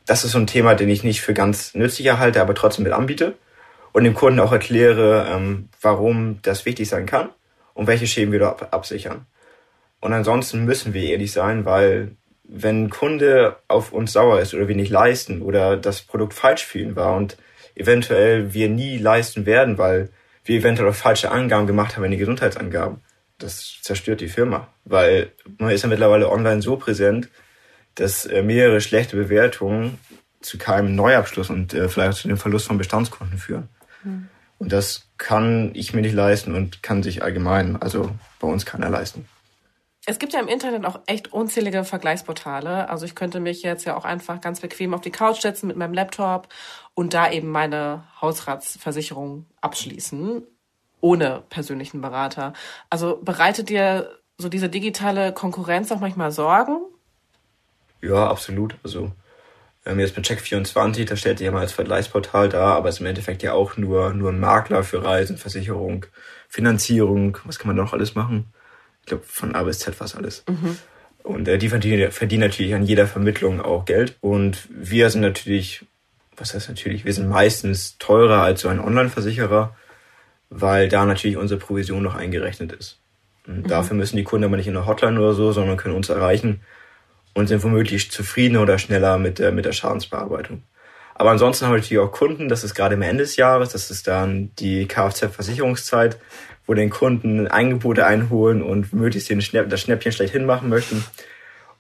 [0.07, 2.93] Das ist so ein Thema, den ich nicht für ganz nützlich erhalte, aber trotzdem mit
[2.93, 3.35] anbiete
[3.93, 7.31] und dem Kunden auch erkläre, ähm, warum das wichtig sein kann
[7.75, 9.27] und welche Schäden wir da absichern.
[10.01, 12.13] Und ansonsten müssen wir ehrlich sein, weil
[12.49, 16.65] wenn ein Kunde auf uns sauer ist oder wir nicht leisten oder das Produkt falsch
[16.65, 17.37] für ihn war und
[17.75, 20.11] eventuell wir nie leisten werden, weil
[20.45, 23.01] wir eventuell auch falsche Angaben gemacht haben in die Gesundheitsangaben,
[23.39, 27.29] das zerstört die Firma, weil man ist ja mittlerweile online so präsent,
[27.97, 29.99] dass äh, mehrere schlechte Bewertungen
[30.41, 33.69] zu keinem Neuabschluss und äh, vielleicht zu dem Verlust von Bestandskunden führen.
[34.05, 34.29] Mhm.
[34.59, 38.89] Und das kann ich mir nicht leisten und kann sich allgemein, also bei uns keiner
[38.89, 39.27] leisten.
[40.09, 42.89] Es gibt ja im Internet auch echt unzählige Vergleichsportale.
[42.89, 45.77] Also ich könnte mich jetzt ja auch einfach ganz bequem auf die Couch setzen mit
[45.77, 46.49] meinem Laptop
[46.95, 50.45] und da eben meine Hausratsversicherung abschließen,
[51.01, 52.53] ohne persönlichen Berater.
[52.89, 56.83] Also bereitet dir so diese digitale Konkurrenz auch manchmal Sorgen?
[58.01, 58.77] Ja, absolut.
[58.85, 59.11] Also
[59.85, 63.01] ähm, jetzt mit Check24, da stellt sich ja mal als Vergleichsportal dar, aber es ist
[63.01, 66.07] im Endeffekt ja auch nur, nur ein Makler für Reisen, Versicherung,
[66.49, 68.53] Finanzierung, was kann man noch alles machen?
[69.07, 70.43] Ich glaube, von A bis Z fast alles.
[70.49, 70.79] Mhm.
[71.23, 74.17] Und äh, die verdienen, verdienen natürlich an jeder Vermittlung auch Geld.
[74.21, 75.87] Und wir sind natürlich,
[76.37, 79.77] was heißt natürlich, wir sind meistens teurer als so ein Online-Versicherer,
[80.51, 82.99] weil da natürlich unsere Provision noch eingerechnet ist.
[83.47, 83.69] Mhm.
[83.69, 86.63] Dafür müssen die Kunden aber nicht in der Hotline oder so, sondern können uns erreichen
[87.33, 90.65] und sind womöglich zufriedener oder schneller mit der, mit der Schadensbearbeitung.
[91.15, 93.91] Aber ansonsten haben wir natürlich auch Kunden, das ist gerade am Ende des Jahres, das
[93.91, 96.19] ist dann die Kfz-Versicherungszeit,
[96.67, 101.05] wo den Kunden Angebote einholen und möglichst den Schnäpp, das Schnäppchen schlecht hinmachen möchten.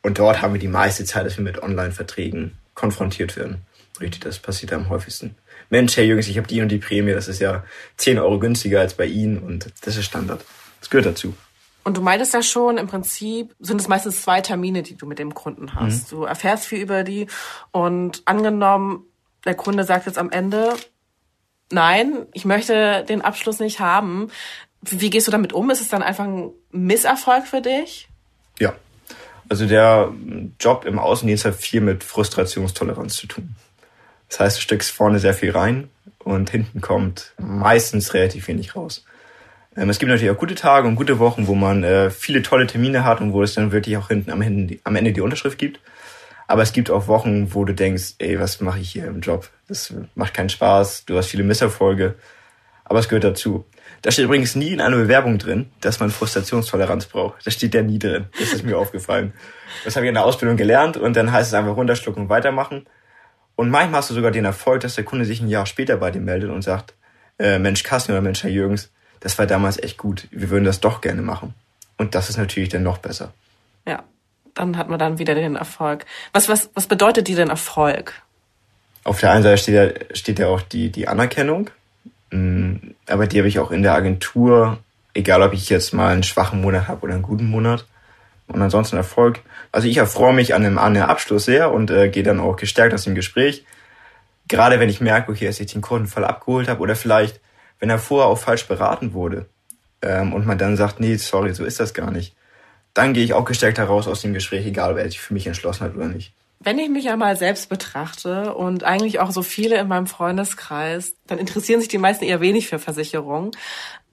[0.02, 3.62] Und dort haben wir die meiste Zeit, dass wir mit Online-Verträgen konfrontiert werden.
[4.00, 5.34] Richtig, das passiert am häufigsten.
[5.70, 7.64] Mensch, Herr Jürgens, ich habe die und die Prämie, das ist ja
[7.96, 10.44] 10 Euro günstiger als bei Ihnen und das ist Standard.
[10.80, 11.34] Das gehört dazu.
[11.82, 15.18] Und du meintest ja schon, im Prinzip sind es meistens zwei Termine, die du mit
[15.18, 16.12] dem Kunden hast.
[16.12, 16.16] Mhm.
[16.16, 17.28] Du erfährst viel über die
[17.70, 19.04] und angenommen,
[19.44, 20.74] der Kunde sagt jetzt am Ende,
[21.70, 24.30] nein, ich möchte den Abschluss nicht haben.
[24.90, 25.70] Wie gehst du damit um?
[25.70, 28.08] Ist es dann einfach ein Misserfolg für dich?
[28.58, 28.74] Ja.
[29.48, 30.12] Also der
[30.58, 33.54] Job im Außendienst hat viel mit Frustrationstoleranz zu tun.
[34.28, 39.04] Das heißt, du steckst vorne sehr viel rein und hinten kommt meistens relativ wenig raus.
[39.76, 42.66] Ähm, es gibt natürlich auch gute Tage und gute Wochen, wo man äh, viele tolle
[42.66, 45.58] Termine hat und wo es dann wirklich auch hinten am Ende, am Ende die Unterschrift
[45.58, 45.80] gibt.
[46.48, 49.50] Aber es gibt auch Wochen, wo du denkst, ey, was mache ich hier im Job?
[49.68, 52.14] Das macht keinen Spaß, du hast viele Misserfolge.
[52.84, 53.64] Aber es gehört dazu.
[54.02, 57.46] Da steht übrigens nie in einer Bewerbung drin, dass man Frustrationstoleranz braucht.
[57.46, 58.26] Das steht ja nie drin.
[58.38, 59.32] Das ist mir aufgefallen.
[59.84, 62.86] Das habe ich in der Ausbildung gelernt und dann heißt es einfach runterschlucken und weitermachen.
[63.56, 66.10] Und manchmal hast du sogar den Erfolg, dass der Kunde sich ein Jahr später bei
[66.10, 66.94] dir meldet und sagt,
[67.38, 70.28] äh, Mensch Kassen oder Mensch Herr Jürgens, das war damals echt gut.
[70.30, 71.54] Wir würden das doch gerne machen.
[71.96, 73.32] Und das ist natürlich dann noch besser.
[73.86, 74.04] Ja,
[74.54, 76.04] dann hat man dann wieder den Erfolg.
[76.32, 78.12] Was, was, was bedeutet dir denn Erfolg?
[79.04, 81.70] Auf der einen Seite steht ja, steht ja auch die, die Anerkennung.
[82.36, 84.78] Mm, aber die habe ich auch in der Agentur,
[85.14, 87.86] egal ob ich jetzt mal einen schwachen Monat habe oder einen guten Monat.
[88.48, 89.40] Und ansonsten Erfolg.
[89.72, 92.56] Also ich erfreue mich an dem, an dem Abschluss sehr und äh, gehe dann auch
[92.56, 93.64] gestärkt aus dem Gespräch.
[94.48, 97.40] Gerade wenn ich merke, okay, dass ich den Kunden voll abgeholt habe oder vielleicht,
[97.80, 99.46] wenn er vorher auch falsch beraten wurde
[100.02, 102.36] ähm, und man dann sagt, nee, sorry, so ist das gar nicht
[102.96, 105.46] dann gehe ich auch gestärkt heraus aus dem Gespräch, egal ob er sich für mich
[105.46, 106.32] entschlossen hat oder nicht.
[106.58, 111.38] Wenn ich mich einmal selbst betrachte und eigentlich auch so viele in meinem Freundeskreis, dann
[111.38, 113.50] interessieren sich die meisten eher wenig für Versicherungen,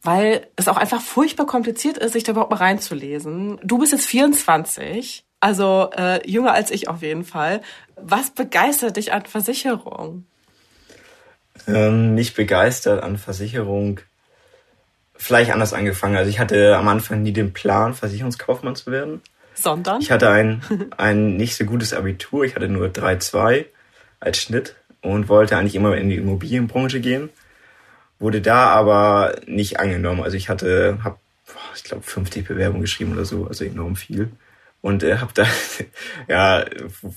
[0.02, 3.60] weil es auch einfach furchtbar kompliziert ist, sich da überhaupt mal reinzulesen.
[3.64, 7.62] Du bist jetzt 24, also äh, jünger als ich auf jeden Fall.
[7.96, 10.26] Was begeistert dich an Versicherung?
[11.68, 14.02] Ähm, mich begeistert an Versicherung
[15.16, 16.18] vielleicht anders angefangen.
[16.18, 19.22] Also ich hatte am Anfang nie den Plan, Versicherungskaufmann zu werden.
[19.54, 20.02] Sondern?
[20.02, 20.62] Ich hatte ein,
[20.98, 22.44] ein nicht so gutes Abitur.
[22.44, 23.66] Ich hatte nur 3,2
[24.20, 27.30] als Schnitt und wollte eigentlich immer in die Immobilienbranche gehen.
[28.20, 30.24] Wurde da aber nicht angenommen.
[30.24, 31.20] Also ich hatte, hab,
[31.76, 34.32] ich glaube, 50 Bewerbungen geschrieben oder so, also enorm viel.
[34.82, 35.46] Und äh, hab da,
[36.28, 36.66] ja,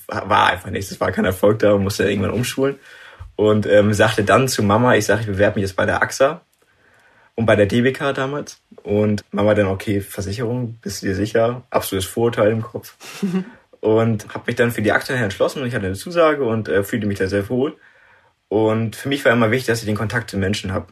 [0.07, 0.90] war einfach nichts.
[0.90, 2.77] Es war kein Erfolg da und musste irgendwann umschulen.
[3.37, 6.40] Und ähm, sagte dann zu Mama, ich sage, ich bewerbe mich jetzt bei der AXA
[7.35, 8.61] und bei der DBK damals.
[8.87, 11.64] Und Mama dann, okay, Versicherung, bist du dir sicher?
[11.70, 12.94] Absolutes Vorurteil im Kopf.
[13.81, 16.85] und habe mich dann für die Akte entschlossen und ich hatte eine Zusage und äh,
[16.85, 17.77] fühlte mich da sehr wohl.
[18.46, 20.87] Und für mich war immer wichtig, dass ich den Kontakt zu Menschen habe.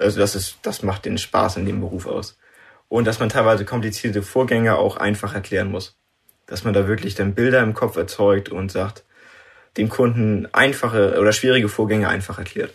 [0.00, 2.36] Also das ist, das macht den Spaß in dem Beruf aus.
[2.88, 5.96] Und dass man teilweise komplizierte Vorgänge auch einfach erklären muss.
[6.46, 9.04] Dass man da wirklich dann Bilder im Kopf erzeugt und sagt,
[9.76, 12.74] dem Kunden einfache oder schwierige Vorgänge einfach erklärt.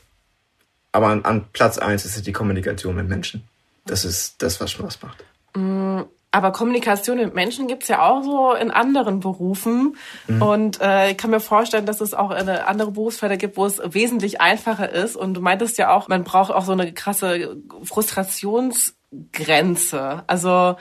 [0.93, 3.43] Aber an, an Platz eins ist es die Kommunikation mit Menschen.
[3.85, 5.25] Das ist das, was Spaß macht.
[5.55, 9.97] Mm, aber Kommunikation mit Menschen gibt's ja auch so in anderen Berufen.
[10.27, 10.41] Mhm.
[10.41, 14.41] Und äh, ich kann mir vorstellen, dass es auch andere Berufsfelder gibt, wo es wesentlich
[14.41, 15.15] einfacher ist.
[15.15, 20.23] Und du meintest ja auch, man braucht auch so eine krasse Frustrationsgrenze.
[20.25, 20.75] Also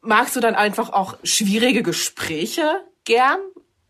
[0.00, 3.40] magst du dann einfach auch schwierige Gespräche gern?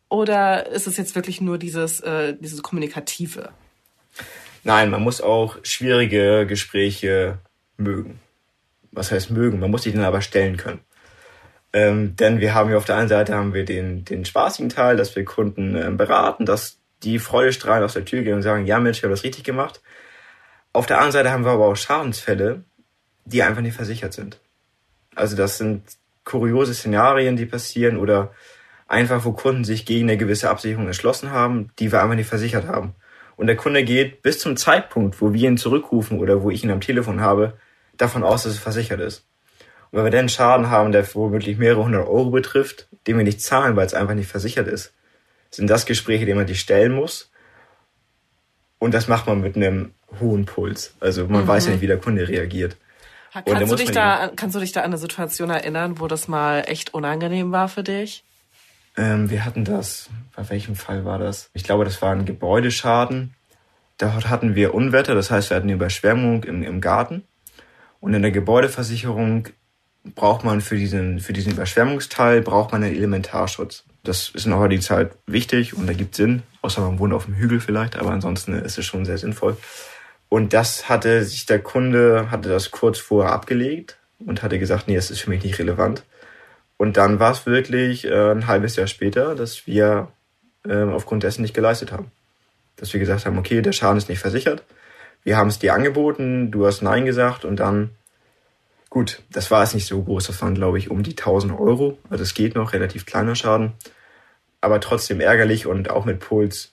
[0.09, 3.51] Oder ist es jetzt wirklich nur dieses, äh, dieses Kommunikative?
[4.65, 7.39] Nein, man muss auch schwierige Gespräche
[7.77, 8.21] mögen.
[8.93, 9.61] Was heißt mögen?
[9.61, 10.81] Man muss sich dann aber stellen können.
[11.73, 14.97] Ähm, denn wir haben ja auf der einen Seite haben wir den, den spaßigen Teil,
[14.97, 18.67] dass wir Kunden ähm, beraten, dass die Freude strahlen aus der Tür gehen und sagen,
[18.67, 19.83] ja Mensch, ich habe das richtig gemacht.
[20.73, 22.63] Auf der anderen Seite haben wir aber auch Schadensfälle,
[23.25, 24.41] die einfach nicht versichert sind.
[25.15, 25.83] Also das sind
[26.25, 28.33] kuriose Szenarien, die passieren oder
[28.87, 32.67] einfach, wo Kunden sich gegen eine gewisse Absicherung entschlossen haben, die wir einfach nicht versichert
[32.67, 32.95] haben.
[33.37, 36.71] Und der Kunde geht bis zum Zeitpunkt, wo wir ihn zurückrufen oder wo ich ihn
[36.71, 37.55] am Telefon habe,
[37.97, 39.25] davon aus, dass es versichert ist.
[39.91, 43.25] Und wenn wir dann einen Schaden haben, der womöglich mehrere hundert Euro betrifft, den wir
[43.25, 44.93] nicht zahlen, weil es einfach nicht versichert ist,
[45.51, 47.31] sind das Gespräche, die man sich stellen muss.
[48.79, 50.95] Und das macht man mit einem hohen Puls.
[51.01, 51.49] Also man mhm.
[51.49, 52.77] weiß ja nicht, wie der Kunde reagiert.
[53.33, 56.65] Kannst du, dich da, kannst du dich da an eine Situation erinnern, wo das mal
[56.67, 58.23] echt unangenehm war für dich?
[58.97, 61.51] Ähm, wir hatten das, bei welchem Fall war das?
[61.53, 63.35] Ich glaube, das war ein Gebäudeschaden.
[63.99, 67.25] Dort hatten wir Unwetter, das heißt, wir hatten eine Überschwemmung im, im Garten.
[68.05, 69.49] Und in der Gebäudeversicherung
[70.15, 73.85] braucht man für diesen, für diesen Überschwemmungsteil, braucht man einen Elementarschutz.
[74.03, 77.25] Das ist in der heutigen Zeit wichtig und da gibt Sinn, außer man wohnt auf
[77.25, 79.57] dem Hügel vielleicht, aber ansonsten ist es schon sehr sinnvoll.
[80.29, 84.97] Und das hatte sich der Kunde, hatte das kurz vorher abgelegt und hatte gesagt, nee,
[84.97, 86.05] das ist für mich nicht relevant.
[86.77, 90.09] Und dann war es wirklich äh, ein halbes Jahr später, dass wir
[90.69, 92.11] äh, aufgrund dessen nicht geleistet haben.
[92.77, 94.63] Dass wir gesagt haben, okay, der Schaden ist nicht versichert.
[95.25, 97.91] Wir haben es dir angeboten, du hast Nein gesagt und dann,
[98.91, 101.99] gut, das war es nicht so groß, das waren, glaube ich, um die 1000 Euro.
[102.11, 103.73] Also es geht noch, relativ kleiner Schaden.
[104.61, 106.73] Aber trotzdem ärgerlich und auch mit Puls,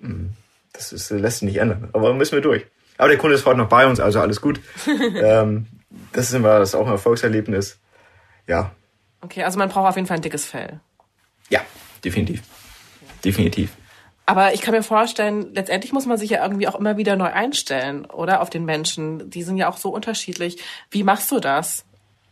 [0.00, 0.32] hm,
[0.72, 1.88] das ist, lässt sich nicht ändern.
[1.92, 2.66] Aber müssen wir durch.
[2.98, 4.60] Aber der Kunde ist heute noch bei uns, also alles gut.
[4.86, 5.66] ähm,
[6.12, 7.78] das ist immer das ist auch ein Erfolgserlebnis.
[8.46, 8.72] Ja.
[9.20, 10.80] Okay, also man braucht auf jeden Fall ein dickes Fell.
[11.48, 11.60] Ja,
[12.04, 12.42] definitiv.
[13.24, 13.70] Definitiv.
[14.26, 17.26] Aber ich kann mir vorstellen, letztendlich muss man sich ja irgendwie auch immer wieder neu
[17.26, 18.40] einstellen, oder?
[18.40, 19.28] Auf den Menschen.
[19.28, 20.62] Die sind ja auch so unterschiedlich.
[20.90, 21.84] Wie machst du das?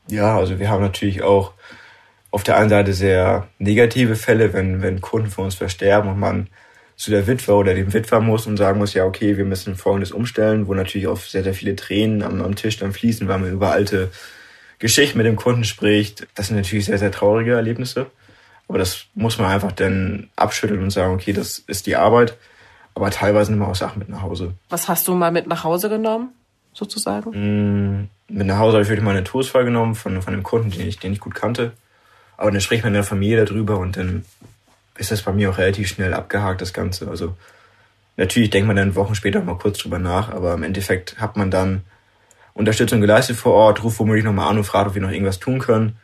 [0.08, 1.52] Ja, also wir haben natürlich auch
[2.30, 6.48] auf der einen Seite sehr negative Fälle, wenn, wenn Kunden für uns versterben und man
[6.96, 10.12] zu der Witwe oder dem Witwer muss und sagen muss, ja, okay, wir müssen Folgendes
[10.12, 13.52] umstellen, wo natürlich auch sehr, sehr viele Tränen am, am Tisch dann fließen, weil man
[13.52, 14.10] über alte
[14.78, 16.26] Geschichten mit dem Kunden spricht.
[16.34, 18.06] Das sind natürlich sehr, sehr traurige Erlebnisse.
[18.72, 22.38] Aber das muss man einfach dann abschütteln und sagen, okay, das ist die Arbeit.
[22.94, 24.54] Aber teilweise nehmen wir auch Sachen mit nach Hause.
[24.70, 26.30] Was hast du mal mit nach Hause genommen,
[26.72, 27.32] sozusagen?
[27.32, 30.70] Mm, mit nach Hause habe ich wirklich mal einen Todesfall genommen von, von einem Kunden,
[30.70, 31.72] den ich, den ich gut kannte.
[32.38, 34.24] Aber dann spricht man in der Familie darüber und dann
[34.96, 37.08] ist das bei mir auch relativ schnell abgehakt, das Ganze.
[37.08, 37.36] Also
[38.16, 41.50] natürlich denkt man dann Wochen später mal kurz drüber nach, aber im Endeffekt hat man
[41.50, 41.82] dann
[42.54, 45.58] Unterstützung geleistet vor Ort, ruft womöglich nochmal an und fragt, ob wir noch irgendwas tun
[45.58, 45.98] können.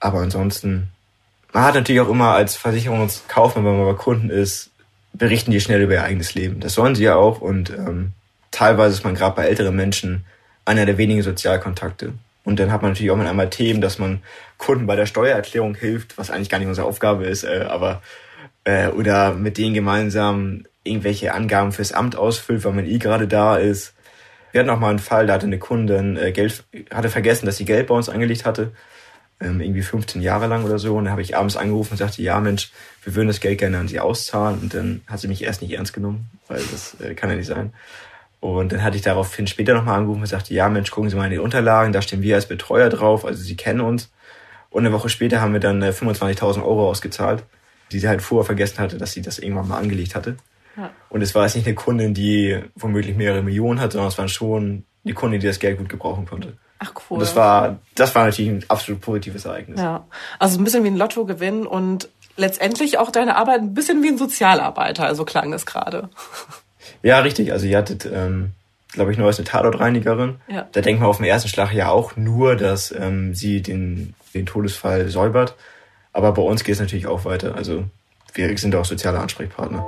[0.00, 0.88] Aber ansonsten,
[1.52, 4.70] man hat natürlich auch immer als Versicherungskaufmann, wenn man bei Kunden ist,
[5.12, 6.60] berichten die schnell über ihr eigenes Leben.
[6.60, 8.12] Das sollen sie ja auch und ähm,
[8.50, 10.24] teilweise ist man gerade bei älteren Menschen
[10.64, 12.12] einer der wenigen Sozialkontakte.
[12.44, 14.22] Und dann hat man natürlich auch mal einmal Themen, dass man
[14.56, 18.02] Kunden bei der Steuererklärung hilft, was eigentlich gar nicht unsere Aufgabe ist, äh, aber
[18.64, 23.56] äh, oder mit denen gemeinsam irgendwelche Angaben fürs Amt ausfüllt, weil man eh gerade da
[23.56, 23.94] ist.
[24.52, 27.56] Wir hatten auch mal einen Fall, da hatte eine Kundin äh, Geld, hatte vergessen, dass
[27.56, 28.72] sie Geld bei uns angelegt hatte,
[29.40, 30.96] ähm, irgendwie 15 Jahre lang oder so.
[30.96, 32.70] Und dann habe ich abends angerufen und sagte, ja Mensch,
[33.02, 34.58] wir würden das Geld gerne an sie auszahlen.
[34.60, 37.46] Und dann hat sie mich erst nicht ernst genommen, weil das äh, kann ja nicht
[37.46, 37.72] sein.
[38.40, 41.26] Und dann hatte ich daraufhin später nochmal angerufen und sagte, ja Mensch, gucken Sie mal
[41.26, 44.10] in die Unterlagen, da stehen wir als Betreuer drauf, also Sie kennen uns.
[44.70, 47.44] Und eine Woche später haben wir dann 25.000 äh, Euro ausgezahlt,
[47.92, 50.36] die sie halt vorher vergessen hatte, dass sie das irgendwann mal angelegt hatte.
[50.76, 50.90] Ja.
[51.08, 54.28] Und es war jetzt nicht eine Kundin, die womöglich mehrere Millionen hat, sondern es war
[54.28, 56.56] schon die Kundin, die das Geld gut gebrauchen konnte.
[56.82, 57.16] Ach cool.
[57.16, 59.78] Und das war, das war natürlich ein absolut positives Ereignis.
[59.78, 60.04] Ja,
[60.38, 64.18] also ein bisschen wie ein Lottogewinn und letztendlich auch deine Arbeit ein bisschen wie ein
[64.18, 66.08] Sozialarbeiter, also klang es gerade.
[67.02, 67.52] Ja, richtig.
[67.52, 68.50] Also ihr hattet, ähm,
[68.92, 70.36] glaube ich, neues eine Tatortreinigerin.
[70.48, 70.68] Ja.
[70.70, 74.44] Da denkt man auf den ersten Schlag ja auch nur, dass ähm, sie den, den
[74.44, 75.54] Todesfall säubert.
[76.12, 77.54] Aber bei uns geht es natürlich auch weiter.
[77.54, 77.84] Also
[78.34, 79.86] wir sind auch soziale Ansprechpartner.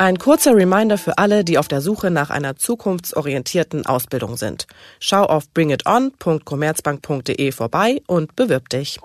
[0.00, 4.68] Ein kurzer Reminder für alle, die auf der Suche nach einer zukunftsorientierten Ausbildung sind.
[5.00, 9.00] Schau auf bringiton.commerzbank.de vorbei und bewirb dich.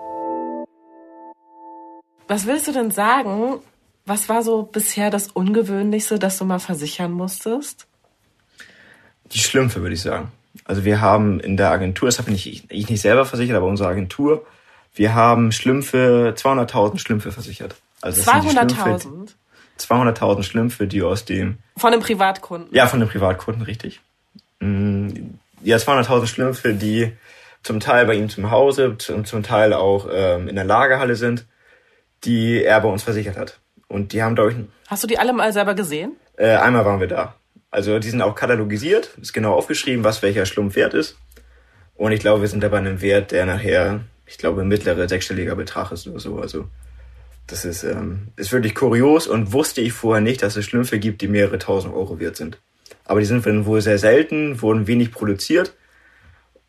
[2.28, 3.58] Was willst du denn sagen?
[4.06, 7.88] Was war so bisher das Ungewöhnlichste, das du mal versichern musstest?
[9.32, 10.30] Die Schlümpfe, würde ich sagen.
[10.64, 13.88] Also wir haben in der Agentur, das habe ich, ich nicht selber versichert, aber unsere
[13.88, 14.46] Agentur,
[14.94, 17.74] wir haben Schlümpfe, 200.000 Schlümpfe versichert.
[18.00, 19.34] Also 200.000?
[19.78, 21.58] 200.000 Schlümpfe, die aus dem...
[21.76, 22.72] Von einem Privatkunden?
[22.72, 24.00] Ja, von einem Privatkunden, richtig.
[24.60, 25.08] Mm,
[25.62, 27.12] ja, 200.000 Schlümpfe, die
[27.62, 31.46] zum Teil bei ihm zum Hause und zum Teil auch ähm, in der Lagerhalle sind,
[32.24, 33.58] die er bei uns versichert hat.
[33.88, 34.56] Und die haben, glaube ich...
[34.88, 36.12] Hast du die alle mal selber gesehen?
[36.36, 37.34] Äh, einmal waren wir da.
[37.70, 41.16] Also die sind auch katalogisiert, ist genau aufgeschrieben, was welcher Schlumpf wert ist.
[41.96, 45.56] Und ich glaube, wir sind da bei einem Wert, der nachher, ich glaube, mittlere sechsstelliger
[45.56, 46.38] Betrag ist oder so.
[46.38, 46.68] Also
[47.46, 51.20] das ist, ähm, ist wirklich kurios und wusste ich vorher nicht, dass es Schlümpfe gibt,
[51.20, 52.58] die mehrere tausend Euro wert sind.
[53.04, 55.74] Aber die sind wohl sehr selten, wurden wenig produziert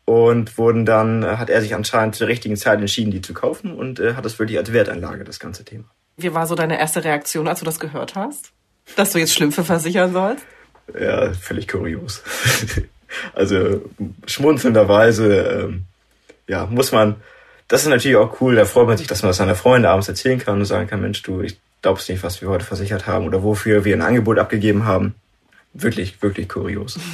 [0.04, 4.00] und wurden dann, hat er sich anscheinend zur richtigen Zeit entschieden, die zu kaufen und
[4.00, 5.84] äh, hat das wirklich als Wertanlage, das ganze Thema.
[6.16, 8.52] Wie war so deine erste Reaktion, als du das gehört hast?
[8.96, 10.44] Dass du jetzt Schlümpfe versichern sollst?
[10.98, 12.22] Ja, völlig kurios.
[13.34, 13.82] also
[14.26, 15.84] schmunzelnderweise, ähm,
[16.46, 17.16] ja, muss man,
[17.68, 20.08] das ist natürlich auch cool, da freut man sich, dass man das seiner Freunde abends
[20.08, 23.26] erzählen kann und sagen kann, Mensch, du, ich glaub's nicht, was wir heute versichert haben
[23.26, 25.14] oder wofür wir ein Angebot abgegeben haben.
[25.72, 26.98] Wirklich, wirklich kurios.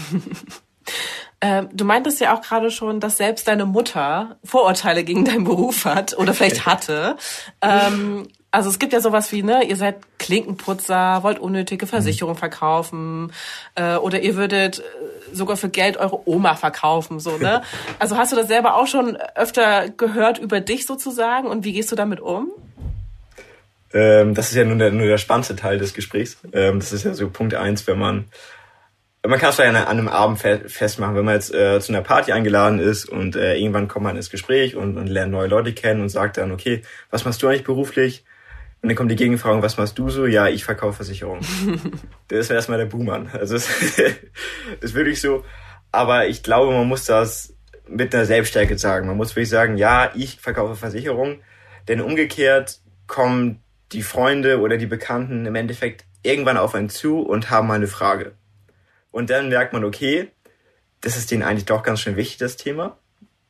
[1.44, 5.84] Ähm, du meintest ja auch gerade schon, dass selbst deine Mutter Vorurteile gegen deinen Beruf
[5.84, 7.16] hat oder vielleicht hatte.
[7.60, 13.32] Ähm, Also es gibt ja sowas wie, ne, ihr seid Klinkenputzer, wollt unnötige Versicherungen verkaufen
[13.76, 14.82] äh, oder ihr würdet äh,
[15.34, 17.62] sogar für Geld eure Oma verkaufen, so, ne?
[17.98, 21.90] Also hast du das selber auch schon öfter gehört über dich sozusagen und wie gehst
[21.92, 22.50] du damit um?
[23.94, 26.36] Ähm, das ist ja nur der, nur der spannendste Teil des Gesprächs.
[26.52, 28.26] Ähm, das ist ja so Punkt eins, wenn man
[29.26, 32.32] man kann es ja an einem Abend festmachen, wenn man jetzt äh, zu einer Party
[32.32, 36.00] eingeladen ist und äh, irgendwann kommt man ins Gespräch und, und lernt neue Leute kennen
[36.00, 38.24] und sagt dann, okay, was machst du eigentlich beruflich?
[38.82, 40.26] Und dann kommt die Gegenfrage, was machst du so?
[40.26, 41.42] Ja, ich verkaufe Versicherungen.
[42.28, 43.30] das ist erstmal der Buhmann.
[43.32, 43.68] Also das
[44.80, 45.44] ist wirklich so.
[45.92, 47.54] Aber ich glaube, man muss das
[47.86, 49.06] mit einer Selbststärke sagen.
[49.06, 51.42] Man muss wirklich sagen, ja, ich verkaufe Versicherungen.
[51.86, 57.50] Denn umgekehrt kommen die Freunde oder die Bekannten im Endeffekt irgendwann auf einen zu und
[57.50, 58.32] haben mal eine Frage.
[59.12, 60.32] Und dann merkt man, okay,
[61.00, 62.98] das ist denen eigentlich doch ganz schön wichtig, das Thema.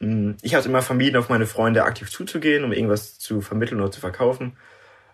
[0.01, 3.81] Hm, ich habe es immer vermieden, auf meine Freunde aktiv zuzugehen, um irgendwas zu vermitteln
[3.81, 4.57] oder zu verkaufen.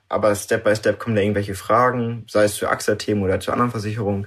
[0.08, 3.70] Aber Step by Step kommen da irgendwelche Fragen, sei es zu AXA-Themen oder zu anderen
[3.70, 4.26] Versicherungen,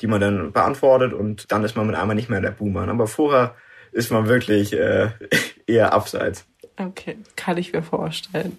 [0.00, 2.86] die man dann beantwortet und dann ist man mit einmal nicht mehr der Boomer.
[2.88, 3.54] Aber vorher
[3.92, 5.10] ist man wirklich äh,
[5.66, 6.44] eher abseits.
[6.76, 8.58] Okay, kann ich mir vorstellen.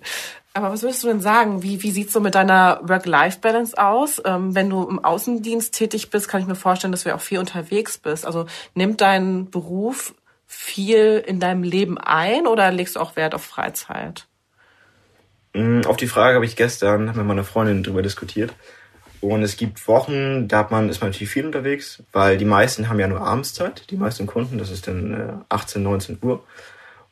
[0.53, 1.63] Aber was würdest du denn sagen?
[1.63, 4.21] Wie, wie sieht's so mit deiner Work-Life-Balance aus?
[4.23, 7.39] Ähm, wenn du im Außendienst tätig bist, kann ich mir vorstellen, dass du auch viel
[7.39, 8.25] unterwegs bist.
[8.25, 10.13] Also nimmt dein Beruf
[10.45, 14.27] viel in deinem Leben ein oder legst du auch Wert auf Freizeit?
[15.53, 18.53] Mm, auf die Frage habe ich gestern mit meiner Freundin drüber diskutiert.
[19.21, 22.89] Und es gibt Wochen, da hat man, ist man natürlich viel unterwegs, weil die meisten
[22.89, 26.43] haben ja nur Abendszeit, die meisten Kunden, das ist dann 18, äh, 19 Uhr.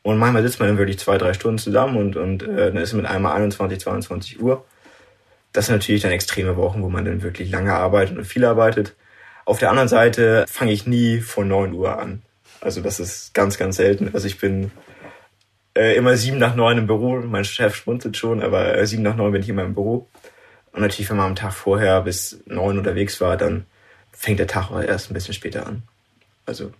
[0.02, 2.90] Und manchmal sitzt man dann wirklich zwei, drei Stunden zusammen und, und äh, dann ist
[2.90, 4.64] es mit einmal 21, 22 Uhr.
[5.52, 8.94] Das sind natürlich dann extreme Wochen, wo man dann wirklich lange arbeitet und viel arbeitet.
[9.44, 12.22] Auf der anderen Seite fange ich nie von 9 Uhr an.
[12.60, 14.10] Also das ist ganz, ganz selten.
[14.12, 14.70] Also ich bin
[15.76, 17.16] äh, immer sieben nach neun im Büro.
[17.20, 20.08] Mein Chef schmunzelt schon, aber äh, sieben nach neun bin ich immer im Büro.
[20.72, 23.66] Und natürlich, wenn man am Tag vorher bis neun unterwegs war, dann
[24.10, 25.82] fängt der Tag erst ein bisschen später an.
[26.46, 26.72] Also,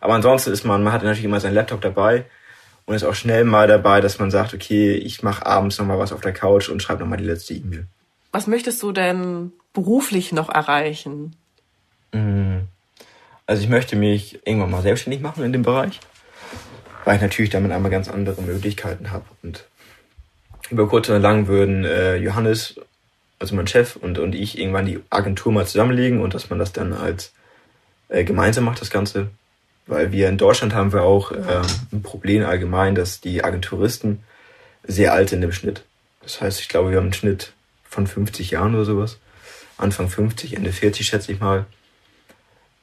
[0.00, 2.24] aber ansonsten ist man, man hat natürlich immer seinen Laptop dabei
[2.86, 5.98] und ist auch schnell mal dabei, dass man sagt, okay, ich mache abends noch mal
[5.98, 7.86] was auf der Couch und schreibe noch mal die letzte E-Mail.
[8.32, 11.36] Was möchtest du denn beruflich noch erreichen?
[12.12, 12.68] Mhm.
[13.46, 15.98] Also ich möchte mich irgendwann mal selbstständig machen in dem Bereich,
[17.04, 19.24] weil ich natürlich damit einmal ganz andere Möglichkeiten habe.
[19.42, 19.64] Und
[20.70, 22.76] über kurz oder lang würden äh, Johannes,
[23.38, 26.72] also mein Chef und, und ich irgendwann die Agentur mal zusammenlegen und dass man das
[26.72, 27.32] dann als
[28.08, 29.30] äh, gemeinsam macht, das Ganze.
[29.86, 34.22] Weil wir in Deutschland haben wir auch ähm, ein Problem allgemein, dass die Agenturisten
[34.84, 35.84] sehr alt sind im Schnitt.
[36.22, 37.52] Das heißt, ich glaube, wir haben einen Schnitt
[37.84, 39.18] von 50 Jahren oder sowas.
[39.78, 41.66] Anfang 50, Ende 40 schätze ich mal.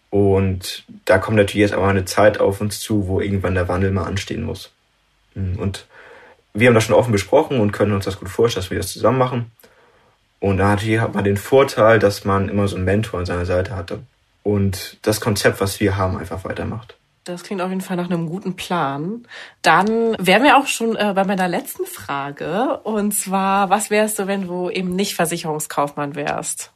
[0.10, 3.92] Und da kommt natürlich jetzt aber eine Zeit auf uns zu, wo irgendwann der Wandel
[3.92, 4.72] mal anstehen muss.
[5.34, 5.86] Hm, und
[6.54, 8.94] wir haben das schon offen besprochen und können uns das gut vorstellen, dass wir das
[8.94, 9.52] zusammen machen.
[10.40, 13.76] Und da hat man den Vorteil, dass man immer so einen Mentor an seiner Seite
[13.76, 14.00] hatte
[14.44, 16.96] und das Konzept, was wir haben, einfach weitermacht.
[17.26, 19.28] Das klingt auf jeden Fall nach einem guten Plan.
[19.62, 22.80] Dann wären wir auch schon äh, bei meiner letzten Frage.
[22.84, 26.72] Und zwar, was wärst du, wenn du eben nicht Versicherungskaufmann wärst?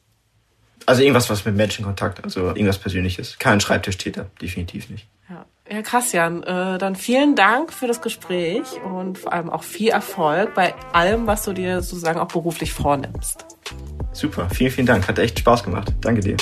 [0.85, 3.37] Also irgendwas, was mit Menschenkontakt, also irgendwas Persönliches.
[3.39, 5.07] Kein Schreibtischtäter, definitiv nicht.
[5.29, 9.89] Ja, ja Christian, äh, dann vielen Dank für das Gespräch und vor allem auch viel
[9.89, 13.45] Erfolg bei allem, was du dir sozusagen auch beruflich vornimmst.
[14.13, 15.07] Super, vielen, vielen Dank.
[15.07, 15.93] Hat echt Spaß gemacht.
[16.01, 16.37] Danke dir.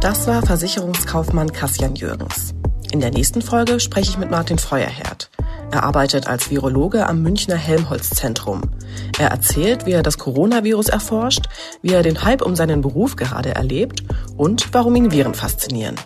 [0.00, 2.54] Das war Versicherungskaufmann Kassian Jürgens.
[2.92, 5.30] In der nächsten Folge spreche ich mit Martin Feuerherd.
[5.72, 8.60] Er arbeitet als Virologe am Münchner Helmholtz-Zentrum.
[9.18, 11.46] Er erzählt, wie er das Coronavirus erforscht,
[11.80, 14.02] wie er den Hype um seinen Beruf gerade erlebt
[14.36, 15.96] und warum ihn Viren faszinieren.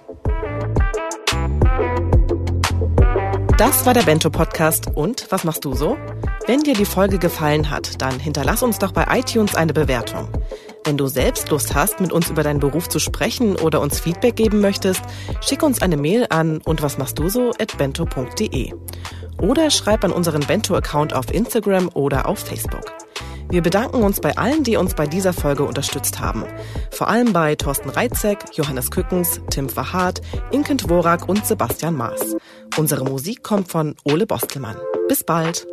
[3.59, 4.87] Das war der Bento Podcast.
[4.95, 5.97] Und was machst du so?
[6.47, 10.29] Wenn dir die Folge gefallen hat, dann hinterlass uns doch bei iTunes eine Bewertung.
[10.87, 14.37] Wenn du selbst Lust hast, mit uns über deinen Beruf zu sprechen oder uns Feedback
[14.37, 15.03] geben möchtest,
[15.41, 18.73] schick uns eine Mail an und was machst du so at bento.de.
[19.43, 22.85] Oder schreib an unseren Bento-Account auf Instagram oder auf Facebook.
[23.51, 26.45] Wir bedanken uns bei allen, die uns bei dieser Folge unterstützt haben.
[26.93, 30.21] Vor allem bei Thorsten Reitzek, Johannes Kückens, Tim Verhardt,
[30.53, 32.37] Inken Dvorak und Sebastian Maas.
[32.77, 34.77] Unsere Musik kommt von Ole Bostelmann.
[35.09, 35.67] Bis bald!